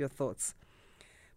your 0.00 0.08
thoughts. 0.08 0.54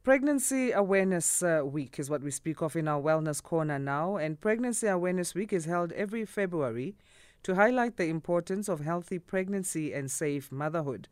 Pregnancy 0.04 0.72
Awareness 0.72 1.44
uh, 1.44 1.62
Week 1.64 2.00
is 2.00 2.10
what 2.10 2.24
we 2.24 2.32
speak 2.32 2.62
of 2.62 2.76
in 2.76 2.88
our 2.88 3.02
Wellness 3.02 3.42
Corner 3.42 3.78
now, 3.78 4.18
and 4.18 4.42
Pregnancy 4.42 4.88
Awareness 4.88 5.36
Week 5.36 5.54
is 5.54 5.66
held 5.66 5.92
every 5.92 6.26
February 6.26 6.96
to 7.44 7.56
highlight 7.56 7.98
the 7.98 8.08
importance 8.08 8.68
of 8.68 8.80
healthy 8.80 9.20
pregnancy 9.20 9.94
and 9.94 10.10
safe 10.10 10.52
motherhood. 10.52 11.08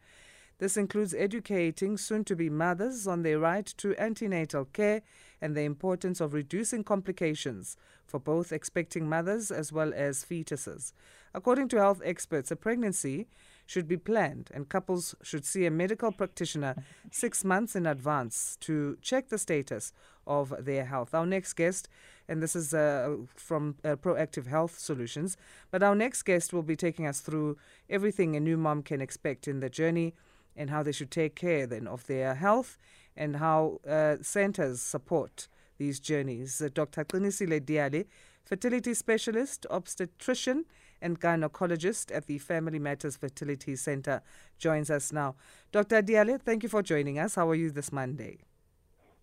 This 0.57 0.77
includes 0.77 1.13
educating 1.13 1.97
soon 1.97 2.23
to 2.25 2.35
be 2.35 2.49
mothers 2.49 3.07
on 3.07 3.23
their 3.23 3.39
right 3.39 3.65
to 3.77 3.95
antenatal 3.97 4.65
care 4.65 5.01
and 5.41 5.55
the 5.55 5.63
importance 5.63 6.21
of 6.21 6.33
reducing 6.33 6.83
complications 6.83 7.77
for 8.05 8.19
both 8.19 8.51
expecting 8.51 9.09
mothers 9.09 9.51
as 9.51 9.71
well 9.71 9.91
as 9.95 10.23
fetuses. 10.23 10.93
According 11.33 11.69
to 11.69 11.77
health 11.77 12.01
experts, 12.03 12.51
a 12.51 12.55
pregnancy 12.55 13.27
should 13.71 13.87
be 13.87 13.95
planned, 13.95 14.49
and 14.53 14.67
couples 14.67 15.15
should 15.23 15.45
see 15.45 15.65
a 15.65 15.71
medical 15.71 16.11
practitioner 16.11 16.75
six 17.09 17.45
months 17.45 17.73
in 17.73 17.85
advance 17.85 18.57
to 18.59 18.97
check 19.01 19.29
the 19.29 19.37
status 19.37 19.93
of 20.27 20.53
their 20.59 20.83
health. 20.83 21.13
Our 21.13 21.25
next 21.25 21.53
guest, 21.53 21.87
and 22.27 22.43
this 22.43 22.53
is 22.53 22.73
uh, 22.73 23.15
from 23.33 23.75
uh, 23.85 23.95
Proactive 23.95 24.47
Health 24.47 24.77
Solutions, 24.77 25.37
but 25.71 25.81
our 25.81 25.95
next 25.95 26.23
guest 26.23 26.51
will 26.51 26.63
be 26.63 26.75
taking 26.75 27.07
us 27.07 27.21
through 27.21 27.57
everything 27.89 28.35
a 28.35 28.41
new 28.41 28.57
mom 28.57 28.83
can 28.83 28.99
expect 28.99 29.47
in 29.47 29.61
the 29.61 29.69
journey 29.69 30.13
and 30.53 30.69
how 30.69 30.83
they 30.83 30.91
should 30.91 31.11
take 31.11 31.35
care 31.35 31.65
then 31.65 31.87
of 31.87 32.05
their 32.07 32.35
health 32.35 32.77
and 33.15 33.37
how 33.37 33.79
uh, 33.87 34.17
centers 34.21 34.81
support 34.81 35.47
these 35.77 35.99
journeys. 35.99 36.61
Dr. 36.73 37.05
Qinisile 37.05 37.65
Diale, 37.65 38.03
fertility 38.43 38.93
specialist, 38.93 39.65
obstetrician, 39.69 40.65
and 41.01 41.19
gynecologist 41.19 42.15
at 42.15 42.27
the 42.27 42.37
Family 42.37 42.79
Matters 42.79 43.15
Fertility 43.15 43.75
Center, 43.75 44.21
joins 44.57 44.91
us 44.91 45.11
now. 45.11 45.35
Dr. 45.71 46.01
Diale, 46.01 46.37
thank 46.37 46.63
you 46.63 46.69
for 46.69 46.83
joining 46.83 47.17
us. 47.17 47.35
How 47.35 47.49
are 47.49 47.55
you 47.55 47.71
this 47.71 47.91
Monday? 47.91 48.39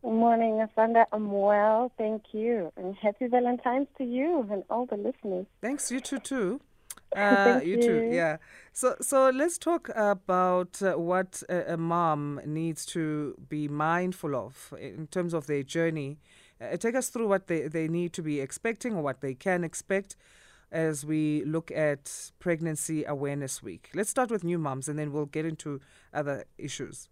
Good 0.03 0.13
morning, 0.13 0.65
Asanda. 0.67 1.07
I'm 1.13 1.31
well, 1.33 1.91
thank 1.99 2.23
you. 2.33 2.73
And 2.77 2.95
happy 2.97 3.27
Valentine's 3.27 3.89
to 3.99 4.05
you 4.05 4.47
and 4.51 4.63
all 4.71 4.87
the 4.87 4.97
listeners. 4.97 5.47
Thanks, 5.61 5.91
you 5.91 6.01
too, 6.01 6.19
too. 6.19 6.61
Uh, 7.17 7.59
you, 7.65 7.77
you, 7.77 7.83
too, 7.83 8.11
yeah. 8.13 8.37
So, 8.75 8.95
so 9.01 9.31
let's 9.31 9.57
talk 9.57 9.89
about 9.97 10.83
uh, 10.83 10.93
what 10.93 11.43
a, 11.49 11.73
a, 11.73 11.77
mom 11.79 12.39
needs 12.45 12.85
to 12.87 13.35
be 13.49 13.67
mindful 13.67 14.37
of 14.37 14.75
in 14.79 15.07
terms 15.07 15.33
of 15.33 15.47
their 15.47 15.63
journey. 15.63 16.19
Uh, 16.61 16.77
take 16.77 16.95
us 16.95 17.09
through 17.09 17.29
what 17.29 17.47
they, 17.47 17.69
they 17.69 17.89
need 17.89 18.13
to 18.13 18.23
be 18.23 18.41
expecting 18.41 18.95
or 18.97 19.03
what 19.03 19.21
they 19.21 19.35
can 19.35 19.65
expect 19.65 20.17
as 20.71 21.05
we 21.05 21.45
look 21.45 21.71
at 21.71 22.31
Pregnancy 22.39 23.05
Awareness 23.05 23.63
Week. 23.63 23.91
Let's 23.95 24.11
start 24.11 24.31
with 24.31 24.45
new 24.45 24.59
moms 24.59 24.89
and 24.89 24.99
then 24.99 25.13
we'll 25.13 25.27
get 25.27 25.47
into 25.47 25.81
other 26.13 26.45
issues. 26.59 27.09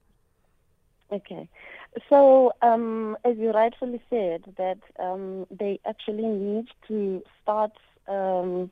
Okay. 1.10 1.48
So, 2.08 2.52
um, 2.62 3.16
as 3.24 3.36
you 3.38 3.52
rightfully 3.52 4.02
said, 4.10 4.44
that 4.58 4.78
um, 4.98 5.46
they 5.50 5.80
actually 5.86 6.26
need 6.26 6.66
to 6.88 7.22
start 7.42 7.72
um, 8.08 8.70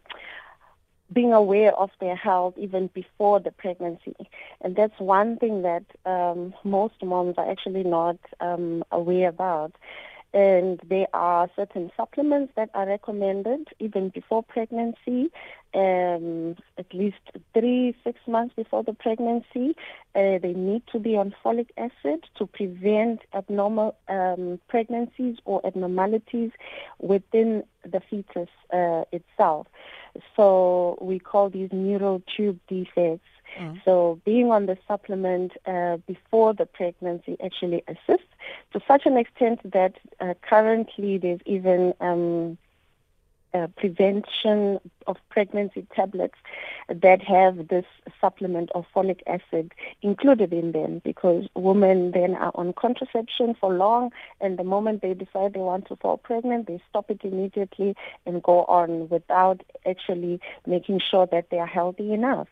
being 1.12 1.32
aware 1.32 1.72
of 1.74 1.90
their 2.00 2.16
health 2.16 2.54
even 2.58 2.88
before 2.92 3.40
the 3.40 3.52
pregnancy. 3.52 4.16
And 4.60 4.74
that's 4.74 4.98
one 4.98 5.36
thing 5.38 5.62
that 5.62 5.84
um, 6.04 6.54
most 6.64 6.94
moms 7.02 7.36
are 7.38 7.50
actually 7.50 7.84
not 7.84 8.16
um, 8.40 8.84
aware 8.90 9.28
about 9.28 9.74
and 10.34 10.80
there 10.88 11.06
are 11.14 11.48
certain 11.54 11.92
supplements 11.96 12.52
that 12.56 12.68
are 12.74 12.86
recommended 12.86 13.68
even 13.78 14.08
before 14.08 14.42
pregnancy, 14.42 15.30
um, 15.74 16.56
at 16.76 16.92
least 16.92 17.22
three, 17.54 17.94
six 18.02 18.18
months 18.26 18.52
before 18.56 18.82
the 18.82 18.92
pregnancy. 18.92 19.76
Uh, 20.16 20.38
they 20.42 20.52
need 20.52 20.82
to 20.90 20.98
be 20.98 21.16
on 21.16 21.32
folic 21.44 21.68
acid 21.78 22.24
to 22.36 22.46
prevent 22.46 23.20
abnormal 23.32 23.94
um, 24.08 24.58
pregnancies 24.68 25.36
or 25.44 25.64
abnormalities 25.64 26.50
within 26.98 27.62
the 27.84 28.00
fetus 28.10 28.48
uh, 28.72 29.04
itself. 29.12 29.68
So 30.34 30.98
we 31.00 31.20
call 31.20 31.48
these 31.48 31.70
neural 31.72 32.22
tube 32.36 32.58
defects. 32.68 33.28
Mm. 33.58 33.84
So 33.84 34.20
being 34.24 34.50
on 34.50 34.66
the 34.66 34.76
supplement 34.86 35.52
uh, 35.66 35.98
before 36.06 36.54
the 36.54 36.66
pregnancy 36.66 37.36
actually 37.44 37.82
assists 37.86 38.26
to 38.72 38.80
such 38.86 39.06
an 39.06 39.16
extent 39.16 39.60
that 39.72 39.94
uh, 40.20 40.34
currently 40.42 41.18
there's 41.18 41.40
even 41.46 41.94
um, 42.00 42.58
uh, 43.54 43.68
prevention 43.76 44.80
of 45.06 45.16
pregnancy 45.30 45.86
tablets 45.94 46.34
that 46.88 47.22
have 47.22 47.68
this 47.68 47.84
supplement 48.20 48.70
of 48.74 48.84
folic 48.94 49.20
acid 49.26 49.72
included 50.02 50.52
in 50.52 50.72
them 50.72 51.00
because 51.04 51.46
women 51.54 52.10
then 52.10 52.34
are 52.34 52.50
on 52.54 52.72
contraception 52.72 53.54
for 53.60 53.72
long 53.72 54.10
and 54.40 54.58
the 54.58 54.64
moment 54.64 55.02
they 55.02 55.14
decide 55.14 55.52
they 55.52 55.60
want 55.60 55.86
to 55.86 55.94
fall 55.96 56.16
pregnant 56.16 56.66
they 56.66 56.82
stop 56.90 57.10
it 57.10 57.20
immediately 57.22 57.94
and 58.26 58.42
go 58.42 58.64
on 58.64 59.08
without 59.08 59.62
actually 59.86 60.40
making 60.66 60.98
sure 60.98 61.26
that 61.26 61.48
they 61.50 61.58
are 61.58 61.66
healthy 61.66 62.12
enough 62.12 62.48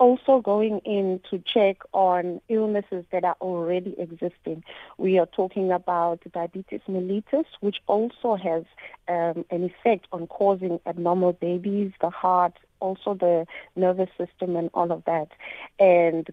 also 0.00 0.40
going 0.40 0.78
in 0.80 1.20
to 1.30 1.38
check 1.38 1.76
on 1.92 2.40
illnesses 2.48 3.04
that 3.12 3.22
are 3.22 3.36
already 3.40 3.94
existing. 3.98 4.64
We 4.96 5.18
are 5.18 5.26
talking 5.26 5.70
about 5.70 6.20
diabetes 6.32 6.80
mellitus, 6.88 7.44
which 7.60 7.76
also 7.86 8.34
has 8.34 8.64
um, 9.08 9.44
an 9.50 9.62
effect 9.62 10.06
on 10.10 10.26
causing 10.26 10.80
abnormal 10.86 11.34
babies, 11.34 11.92
the 12.00 12.08
heart, 12.08 12.54
also 12.80 13.12
the 13.12 13.46
nervous 13.76 14.08
system 14.16 14.56
and 14.56 14.70
all 14.72 14.90
of 14.90 15.04
that. 15.04 15.28
And 15.78 16.30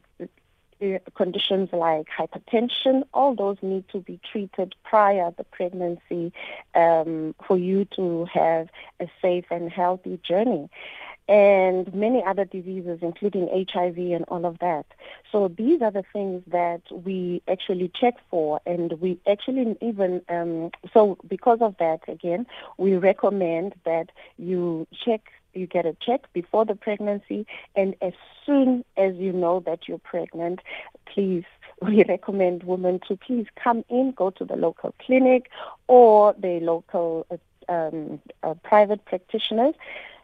uh, 0.79 0.99
conditions 1.15 1.69
like 1.73 2.07
hypertension, 2.17 3.03
all 3.13 3.35
those 3.35 3.57
need 3.61 3.83
to 3.89 3.99
be 3.99 4.19
treated 4.31 4.75
prior 4.83 5.33
the 5.37 5.43
pregnancy 5.43 6.31
um, 6.73 7.35
for 7.45 7.57
you 7.57 7.83
to 7.97 8.25
have 8.33 8.69
a 9.01 9.07
safe 9.21 9.45
and 9.51 9.69
healthy 9.69 10.19
journey 10.23 10.69
and 11.27 11.93
many 11.93 12.23
other 12.23 12.45
diseases, 12.45 12.99
including 13.01 13.49
HIV 13.71 13.97
and 13.97 14.23
all 14.29 14.45
of 14.45 14.59
that. 14.59 14.85
So 15.31 15.49
these 15.49 15.81
are 15.81 15.91
the 15.91 16.05
things 16.13 16.43
that 16.47 16.81
we 16.91 17.41
actually 17.47 17.91
check 17.99 18.15
for, 18.29 18.61
and 18.65 18.93
we 19.01 19.19
actually 19.27 19.75
even 19.81 20.21
um, 20.29 20.71
so 20.93 21.17
because 21.27 21.59
of 21.61 21.75
that, 21.79 22.01
again, 22.07 22.45
we 22.77 22.95
recommend 22.95 23.75
that 23.85 24.11
you 24.37 24.87
check. 25.05 25.21
You 25.53 25.65
get 25.65 25.87
a 25.87 25.95
check 25.99 26.31
before 26.33 26.65
the 26.65 26.75
pregnancy, 26.75 27.47
and 27.75 27.95
as 27.99 28.13
soon 28.45 28.85
as 28.95 29.15
you 29.15 29.33
know 29.33 29.59
that 29.61 29.87
you're 29.87 29.97
pregnant, 29.97 30.59
please 31.11 31.45
we 31.81 32.03
recommend 32.07 32.63
women 32.63 32.99
to 33.07 33.15
please 33.15 33.47
come 33.61 33.83
in, 33.89 34.11
go 34.11 34.29
to 34.31 34.45
the 34.45 34.55
local 34.55 34.93
clinic 34.99 35.49
or 35.87 36.35
the 36.37 36.59
local 36.61 37.25
uh, 37.31 37.37
um, 37.69 38.19
uh, 38.43 38.53
private 38.63 39.03
practitioners 39.05 39.75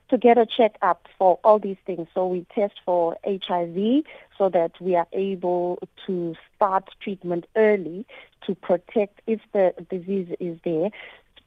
to 0.10 0.18
get 0.18 0.38
a 0.38 0.46
checkup 0.46 1.08
for 1.18 1.40
all 1.44 1.60
these 1.60 1.78
things. 1.86 2.08
So 2.14 2.28
we 2.28 2.46
test 2.54 2.76
for 2.86 3.18
HIV 3.26 4.04
so 4.38 4.50
that 4.50 4.72
we 4.80 4.96
are 4.96 5.08
able 5.14 5.80
to 6.06 6.36
start 6.56 6.90
treatment 7.02 7.46
early 7.56 8.06
to 8.46 8.56
protect 8.56 9.22
if 9.28 9.40
the 9.54 9.74
disease 9.90 10.36
is 10.40 10.58
there 10.64 10.90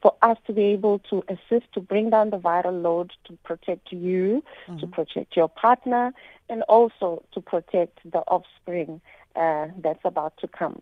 for 0.01 0.13
us 0.21 0.37
to 0.45 0.53
be 0.53 0.63
able 0.63 0.99
to 0.99 1.23
assist 1.27 1.71
to 1.73 1.79
bring 1.79 2.09
down 2.09 2.29
the 2.29 2.37
viral 2.37 2.81
load 2.81 3.11
to 3.25 3.33
protect 3.43 3.91
you, 3.91 4.43
mm-hmm. 4.67 4.79
to 4.79 4.87
protect 4.87 5.35
your 5.35 5.49
partner, 5.49 6.13
and 6.49 6.61
also 6.63 7.23
to 7.33 7.41
protect 7.41 7.99
the 8.09 8.19
offspring 8.19 9.01
uh, 9.35 9.67
that's 9.81 10.03
about 10.05 10.37
to 10.37 10.47
come. 10.47 10.81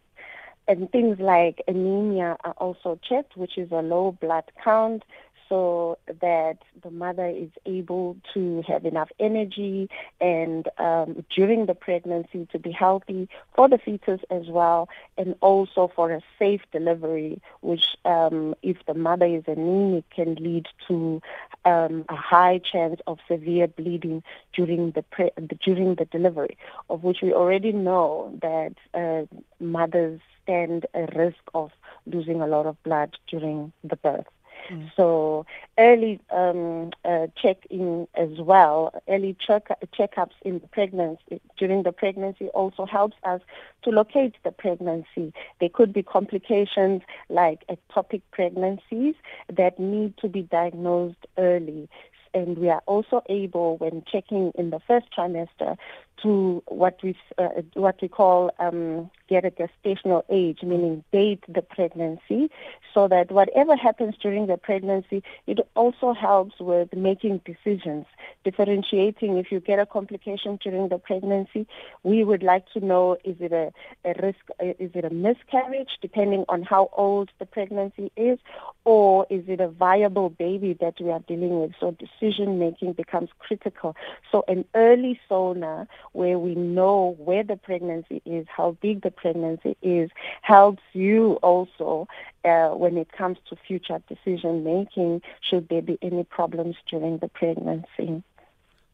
And 0.68 0.91
things 0.91 1.19
like 1.19 1.62
anemia 1.68 2.38
are 2.44 2.53
also 2.58 3.00
checked, 3.08 3.38
which 3.38 3.58
is 3.58 3.72
a 3.72 3.81
low 3.81 4.18
blood 4.19 4.46
count, 4.64 5.03
so 5.50 5.97
that 6.22 6.57
the 6.83 6.91
mother 6.91 7.28
is 7.28 7.50
able 7.66 8.17
to 8.33 8.63
have 8.67 8.85
enough 8.85 9.09
energy 9.19 9.89
and 10.19 10.67
um, 10.78 11.25
during 11.35 11.66
the 11.66 11.75
pregnancy 11.75 12.47
to 12.51 12.59
be 12.59 12.72
healthy 12.72 13.29
for 13.55 13.69
the 13.69 13.78
fetus 13.78 14.22
as 14.29 14.47
well, 14.47 14.89
and 15.17 15.35
also 15.41 15.91
for 15.95 16.11
a 16.11 16.22
safe 16.40 16.61
delivery, 16.72 17.41
which, 17.61 17.96
um, 18.05 18.55
if 18.64 18.78
the 18.87 18.93
mother 18.93 19.25
is 19.25 19.43
anemic, 19.47 20.09
can 20.09 20.35
lead 20.35 20.67
to 20.87 21.22
um, 21.66 22.05
a 22.09 22.16
high 22.16 22.59
chance 22.59 22.99
of 23.08 23.20
severe 23.28 23.67
bleeding 23.67 24.23
during 24.53 24.91
the 24.91 25.03
pre- 25.03 25.31
during 25.64 25.96
the 25.96 26.05
delivery, 26.05 26.58
of 26.90 27.03
which 27.03 27.20
we 27.22 27.34
already 27.34 27.72
know 27.72 28.37
that 28.41 28.75
uh, 28.93 29.25
mothers 29.59 30.20
stand 30.43 30.85
a 30.93 31.08
risk 31.16 31.41
of 31.53 31.72
losing 32.05 32.41
a 32.41 32.47
lot 32.47 32.66
of 32.66 32.81
blood 32.84 33.17
during 33.28 33.73
the 33.84 33.96
birth. 33.96 34.25
Mm. 34.70 34.91
So 34.96 35.46
early 35.78 36.20
um, 36.32 36.91
uh, 37.03 37.28
check-in 37.35 38.08
as 38.16 38.40
well, 38.40 38.94
early 39.08 39.35
check 39.40 39.67
checkups 39.97 40.34
in 40.44 40.59
the 40.59 40.67
pregnancy 40.67 41.41
during 41.58 41.84
the 41.84 41.91
pregnancy 41.91 42.47
also 42.50 42.85
helps 42.85 43.17
us 43.23 43.41
to 43.84 43.90
locate 43.91 44.35
the 44.44 44.52
pregnancy. 44.52 45.34
There 45.59 45.70
could 45.70 45.94
be 45.94 46.03
complications 46.03 47.02
like 47.29 47.64
ectopic 47.67 48.22
pregnancies 48.32 49.16
that 49.52 49.79
need 49.79 50.17
to 50.17 50.28
be 50.28 50.44
diagnosed 50.44 51.26
early 51.38 51.90
and 52.35 52.58
we 52.58 52.70
are 52.70 52.84
also 52.85 53.23
able, 53.29 53.78
when 53.78 54.03
checking 54.11 54.52
in 54.56 54.70
the 54.70 54.82
first 54.85 55.08
trimester, 55.18 55.78
to 56.23 56.64
what 56.67 57.00
we 57.03 57.16
uh, 57.38 57.50
what 57.73 58.02
we 58.02 58.08
call 58.08 58.52
um, 58.59 59.09
get 59.28 59.46
a 59.46 59.52
gestational 59.52 60.23
age, 60.29 60.59
meaning 60.64 61.03
date 61.12 61.44
the 61.47 61.62
pregnancy, 61.62 62.50
so 62.94 63.08
that 63.08 63.32
whatever 63.32 63.76
happens 63.76 64.16
during 64.22 64.47
the 64.47 64.58
pregnancy, 64.58 65.23
it 65.47 65.59
also 65.76 66.14
helps 66.14 66.59
with 66.59 66.94
making 66.94 67.41
decisions, 67.46 68.06
differentiating. 68.44 69.38
If 69.38 69.52
you 69.52 69.59
get 69.59 69.79
a 69.79 69.85
complication 69.85 70.59
during 70.64 70.90
the 70.90 70.97
pregnancy, 70.97 71.67
we 72.03 72.23
would 72.23 72.44
like 72.44 72.66
to 72.73 72.79
know 72.85 73.18
is 73.23 73.35
it 73.40 73.52
a, 73.52 73.72
a 74.03 74.14
risk, 74.22 74.40
is 74.59 74.91
it 74.94 75.06
a 75.06 75.09
miscarriage, 75.09 75.97
depending 76.02 76.46
on 76.50 76.64
how 76.64 76.90
old 76.94 77.29
the 77.40 77.46
pregnancy 77.46 78.11
is, 78.16 78.40
or 78.84 79.26
is 79.29 79.44
it 79.47 79.59
a 79.59 79.68
viable 79.68 80.29
baby 80.29 80.78
that 80.79 80.96
we 81.00 81.09
are 81.11 81.23
dealing 81.28 81.59
with? 81.59 81.72
So 81.79 81.91
decision 81.91 82.59
making 82.59 82.94
becomes 82.94 83.29
critical. 83.40 83.96
So 84.32 84.44
an 84.47 84.66
early 84.76 85.20
sonar 85.28 85.88
where 86.16 86.40
we 86.40 86.56
know 86.56 87.16
where 87.20 87.44
the 87.44 87.58
pregnancy 87.58 88.22
is, 88.26 88.47
how 88.47 88.78
big 88.82 89.02
the 89.02 89.12
pregnancy 89.12 89.76
is, 89.82 90.09
helps 90.41 90.84
you 90.94 91.34
also 91.44 92.08
uh, 92.44 92.70
when 92.70 92.97
it 92.97 93.12
comes 93.12 93.38
to 93.50 93.56
future 93.67 94.02
decision 94.08 94.64
making 94.64 95.22
should 95.47 95.67
there 95.70 95.82
be 95.82 95.97
any 96.02 96.23
problems 96.23 96.76
during 96.90 97.17
the 97.17 97.28
pregnancy. 97.28 98.23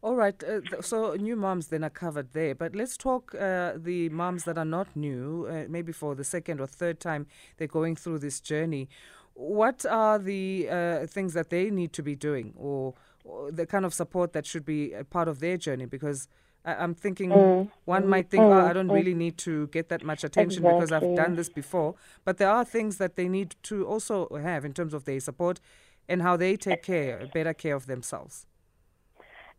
All 0.03 0.15
right. 0.15 0.43
Uh, 0.43 0.61
th- 0.61 0.83
so 0.83 1.13
new 1.13 1.35
moms 1.35 1.67
then 1.67 1.83
are 1.83 1.89
covered 1.91 2.33
there, 2.33 2.55
but 2.55 2.75
let's 2.75 2.97
talk 2.97 3.35
uh, 3.35 3.73
the 3.75 4.09
moms 4.09 4.45
that 4.45 4.57
are 4.57 4.65
not 4.65 4.87
new, 4.95 5.45
uh, 5.47 5.65
maybe 5.69 5.91
for 5.91 6.15
the 6.15 6.23
second 6.23 6.59
or 6.59 6.65
third 6.65 6.99
time 6.99 7.27
they're 7.57 7.67
going 7.67 7.95
through 7.95 8.17
this 8.19 8.39
journey. 8.39 8.89
What 9.35 9.85
are 9.85 10.17
the 10.17 10.67
uh, 10.69 11.05
things 11.05 11.33
that 11.35 11.51
they 11.51 11.69
need 11.69 11.93
to 11.93 12.01
be 12.01 12.15
doing, 12.15 12.53
or, 12.57 12.95
or, 13.23 13.51
the 13.51 13.65
kind 13.67 13.85
of 13.85 13.93
support 13.93 14.33
that 14.33 14.45
should 14.47 14.65
be 14.65 14.91
a 14.93 15.03
part 15.03 15.27
of 15.27 15.39
their 15.39 15.57
journey? 15.57 15.85
Because 15.85 16.27
I- 16.65 16.83
am 16.83 16.93
thinking 16.93 17.29
mm. 17.29 17.69
one 17.85 18.07
might 18.07 18.29
think, 18.29 18.43
mm. 18.43 18.51
oh, 18.51 18.65
I 18.65 18.73
don't 18.73 18.87
mm. 18.87 18.93
really 18.93 19.13
need 19.13 19.37
to 19.39 19.67
get 19.67 19.89
that 19.89 20.03
much 20.03 20.23
attention 20.23 20.63
exactly. 20.65 20.79
because 20.79 20.91
I've 20.91 21.15
done 21.15 21.35
this 21.35 21.49
before. 21.49 21.95
But 22.23 22.37
there 22.37 22.49
are 22.49 22.65
things 22.65 22.97
that 22.97 23.15
they 23.15 23.27
need 23.27 23.55
to 23.63 23.85
also 23.85 24.27
have 24.35 24.65
in 24.65 24.73
terms 24.73 24.93
of 24.93 25.05
their 25.05 25.19
support 25.19 25.59
and 26.07 26.21
how 26.21 26.37
they 26.37 26.55
take 26.55 26.83
care, 26.83 27.27
better 27.33 27.53
care 27.53 27.75
of 27.75 27.87
themselves. 27.87 28.45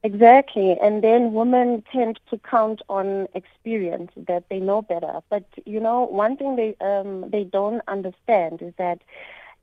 Exactly. 0.05 0.77
And 0.83 1.03
then 1.03 1.33
women 1.33 1.85
tend 1.93 2.19
to 2.31 2.39
count 2.39 2.83
on 2.89 3.29
experience 3.35 4.11
that 4.17 4.45
they 4.51 4.59
know 4.59 4.83
better. 4.83 5.21
But 5.31 5.45
you 5.65 5.79
know, 5.79 6.03
one 6.03 6.37
thing 6.37 6.57
they 6.57 6.75
um, 6.85 7.31
they 7.31 7.45
don't 7.45 7.83
understand 7.87 8.63
is 8.63 8.75
that 8.79 8.99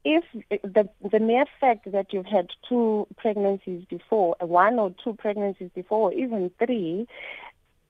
if 0.03 0.23
the 0.63 0.89
the 1.11 1.19
mere 1.19 1.45
fact 1.59 1.91
that 1.91 2.13
you've 2.13 2.25
had 2.25 2.49
two 2.67 3.07
pregnancies 3.17 3.83
before, 3.89 4.35
one 4.39 4.79
or 4.79 4.93
two 5.03 5.13
pregnancies 5.13 5.69
before, 5.75 6.13
even 6.13 6.51
three, 6.57 7.07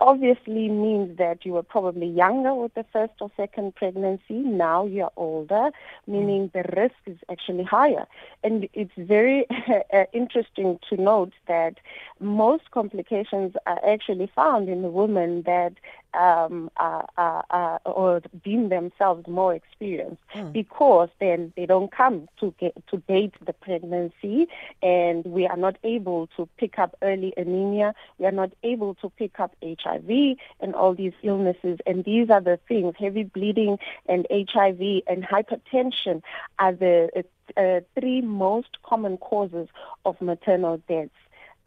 obviously 0.01 0.69
means 0.69 1.17
that 1.17 1.45
you 1.45 1.53
were 1.53 1.63
probably 1.63 2.07
younger 2.07 2.53
with 2.55 2.73
the 2.73 2.85
first 2.91 3.13
or 3.19 3.29
second 3.35 3.75
pregnancy. 3.75 4.35
Now 4.35 4.85
you're 4.85 5.11
older, 5.17 5.71
meaning 6.07 6.49
the 6.53 6.63
risk 6.75 6.95
is 7.05 7.17
actually 7.29 7.65
higher. 7.65 8.05
And 8.43 8.69
it's 8.73 8.91
very 8.97 9.45
uh, 9.93 10.05
interesting 10.13 10.79
to 10.89 10.97
note 10.97 11.33
that 11.47 11.75
most 12.19 12.71
complications 12.71 13.55
are 13.65 13.79
actually 13.85 14.31
found 14.33 14.69
in 14.69 14.81
the 14.81 14.89
women 14.89 15.43
that 15.43 15.73
um, 16.13 16.69
uh, 16.77 17.03
uh, 17.17 17.41
uh, 17.49 17.77
or 17.85 18.21
deem 18.43 18.69
themselves 18.69 19.27
more 19.27 19.53
experienced 19.53 20.21
mm. 20.35 20.51
because 20.51 21.09
then 21.19 21.53
they 21.55 21.65
don't 21.65 21.91
come 21.91 22.27
to 22.39 22.53
get 22.59 22.75
to 22.87 22.97
date 23.07 23.33
the 23.45 23.53
pregnancy 23.53 24.47
and 24.81 25.25
we 25.25 25.45
are 25.45 25.57
not 25.57 25.77
able 25.83 26.27
to 26.35 26.47
pick 26.57 26.79
up 26.79 26.95
early 27.01 27.33
anemia. 27.37 27.93
We 28.17 28.25
are 28.25 28.31
not 28.31 28.51
able 28.63 28.95
to 28.95 29.09
pick 29.09 29.39
up 29.39 29.55
HIV 29.63 30.37
and 30.59 30.75
all 30.75 30.93
these 30.93 31.13
illnesses. 31.23 31.79
And 31.85 32.03
these 32.03 32.29
are 32.29 32.41
the 32.41 32.59
things 32.67 32.95
heavy 32.97 33.23
bleeding 33.23 33.77
and 34.07 34.25
HIV 34.31 35.03
and 35.07 35.23
hypertension 35.23 36.21
are 36.57 36.73
the 36.73 37.23
uh, 37.57 37.79
three 37.99 38.21
most 38.21 38.81
common 38.83 39.17
causes 39.17 39.67
of 40.05 40.21
maternal 40.21 40.81
deaths 40.87 41.11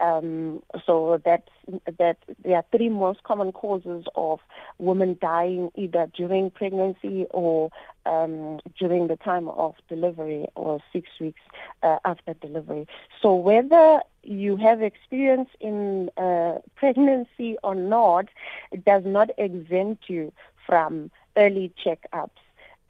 um, 0.03 0.63
so 0.85 1.21
that 1.25 1.49
that 1.99 2.19
there 2.45 2.57
are 2.57 2.65
three 2.77 2.89
most 2.89 3.23
common 3.23 3.53
causes 3.53 4.05
of 4.17 4.41
women 4.79 5.17
dying 5.21 5.71
either 5.77 6.11
during 6.15 6.51
pregnancy 6.51 7.27
or 7.31 7.71
um, 8.05 8.59
during 8.79 9.07
the 9.07 9.17
time 9.17 9.49
of 9.49 9.75
delivery 9.89 10.47
or 10.57 10.81
six 10.93 11.09
weeks 11.21 11.41
uh, 11.83 11.99
after 12.05 12.35
delivery. 12.35 12.87
So 13.23 13.35
whether 13.35 14.01
you 14.25 14.57
have 14.57 14.83
experience 14.83 15.49
in 15.61 16.11
uh, 16.17 16.59
pregnancy 16.75 17.57
or 17.63 17.75
not, 17.77 18.27
it 18.73 18.85
does 18.85 19.05
not 19.07 19.31
exempt 19.39 20.05
you 20.09 20.33
from 20.67 21.11
early 21.37 21.73
checkups 21.85 22.31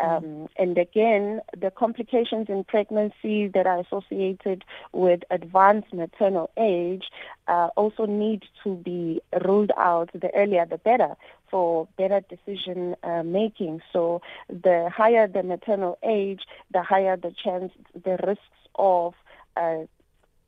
um, 0.03 0.49
and 0.57 0.77
again, 0.77 1.41
the 1.57 1.71
complications 1.71 2.49
in 2.49 2.65
pregnancy 2.65 3.47
that 3.49 3.67
are 3.67 3.79
associated 3.79 4.65
with 4.93 5.21
advanced 5.31 5.95
maternal 5.95 6.51
age 6.59 7.05
uh, 7.47 7.69
also 7.77 8.07
need 8.07 8.43
to 8.65 8.75
be 8.75 9.23
ruled 9.45 9.71
out. 9.79 10.11
The 10.13 10.35
earlier, 10.35 10.67
the 10.67 10.79
better 10.79 11.15
for 11.51 11.87
better 11.97 12.21
decision 12.21 12.97
uh, 13.05 13.23
making. 13.23 13.81
So, 13.93 14.23
the 14.49 14.91
higher 14.93 15.29
the 15.29 15.45
maternal 15.45 15.99
age, 16.03 16.41
the 16.73 16.83
higher 16.83 17.17
the 17.17 17.33
chance, 17.33 17.73
the 17.95 18.19
risks 18.27 18.43
of 18.75 19.15
uh, 19.57 19.85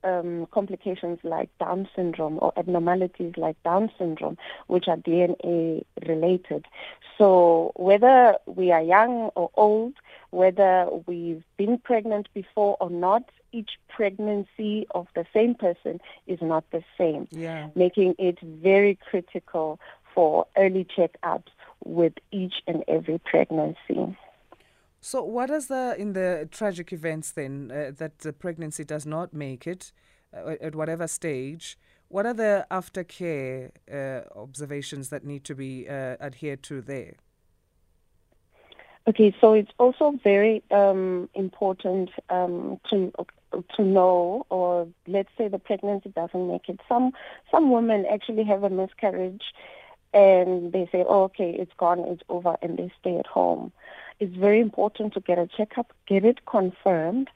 um, 0.04 0.46
complications 0.52 1.18
like 1.22 1.50
Down 1.58 1.88
syndrome 1.96 2.38
or 2.40 2.52
abnormalities 2.56 3.34
like 3.36 3.60
Down 3.62 3.90
syndrome, 3.98 4.38
which 4.66 4.88
are 4.88 4.96
DNA 4.96 5.84
related. 6.06 6.66
So 7.18 7.72
whether 7.76 8.36
we 8.46 8.70
are 8.70 8.82
young 8.82 9.30
or 9.34 9.50
old, 9.54 9.94
whether 10.30 10.88
we've 11.06 11.44
been 11.56 11.78
pregnant 11.78 12.28
before 12.34 12.76
or 12.80 12.90
not, 12.90 13.24
each 13.52 13.78
pregnancy 13.88 14.86
of 14.94 15.06
the 15.14 15.24
same 15.32 15.54
person 15.54 16.00
is 16.26 16.40
not 16.42 16.64
the 16.72 16.82
same, 16.98 17.28
yeah. 17.30 17.68
making 17.76 18.16
it 18.18 18.38
very 18.40 18.98
critical 19.08 19.78
for 20.12 20.46
early 20.56 20.84
checkups 20.84 21.52
with 21.84 22.14
each 22.32 22.54
and 22.66 22.82
every 22.88 23.18
pregnancy. 23.18 24.16
So, 25.04 25.22
what 25.22 25.50
is 25.50 25.66
the 25.66 25.94
in 25.98 26.14
the 26.14 26.48
tragic 26.50 26.90
events 26.90 27.32
then 27.32 27.70
uh, 27.70 27.90
that 27.98 28.20
the 28.20 28.32
pregnancy 28.32 28.84
does 28.84 29.04
not 29.04 29.34
make 29.34 29.66
it 29.66 29.92
uh, 30.34 30.54
at 30.62 30.74
whatever 30.74 31.06
stage? 31.06 31.76
What 32.08 32.24
are 32.24 32.32
the 32.32 32.66
aftercare 32.70 33.70
uh, 33.92 34.22
observations 34.34 35.10
that 35.10 35.22
need 35.22 35.44
to 35.44 35.54
be 35.54 35.86
uh, 35.86 36.16
adhered 36.20 36.62
to 36.62 36.80
there? 36.80 37.16
Okay, 39.06 39.36
so 39.42 39.52
it's 39.52 39.72
also 39.78 40.18
very 40.24 40.62
um, 40.70 41.28
important 41.34 42.08
um, 42.30 42.80
to 42.88 43.12
to 43.76 43.84
know, 43.84 44.46
or 44.48 44.88
let's 45.06 45.28
say 45.36 45.48
the 45.48 45.58
pregnancy 45.58 46.08
doesn't 46.16 46.48
make 46.48 46.70
it. 46.70 46.80
Some 46.88 47.12
some 47.50 47.70
women 47.70 48.06
actually 48.10 48.44
have 48.44 48.64
a 48.64 48.70
miscarriage, 48.70 49.52
and 50.14 50.72
they 50.72 50.88
say, 50.90 51.04
oh, 51.06 51.24
"Okay, 51.24 51.50
it's 51.50 51.74
gone, 51.76 51.98
it's 52.00 52.22
over," 52.30 52.56
and 52.62 52.78
they 52.78 52.90
stay 53.00 53.18
at 53.18 53.26
home 53.26 53.70
it's 54.20 54.34
very 54.36 54.60
important 54.60 55.14
to 55.14 55.20
get 55.20 55.38
a 55.38 55.48
checkup, 55.56 55.92
get 56.06 56.24
it 56.24 56.46
confirmed, 56.46 57.28